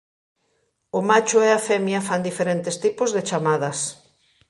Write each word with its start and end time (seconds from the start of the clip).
O 0.97 0.99
macho 1.09 1.37
e 1.47 1.49
a 1.51 1.59
femia 1.69 2.01
fan 2.07 2.21
diferentes 2.29 2.75
tipos 2.83 3.09
de 3.15 3.21
chamadas. 3.29 3.79